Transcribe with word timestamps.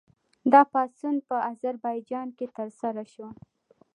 دا 0.51 0.61
پاڅون 0.71 1.15
په 1.27 1.35
اذربایجان 1.51 2.27
کې 2.37 2.45
ترسره 2.57 3.03
شو. 3.13 3.27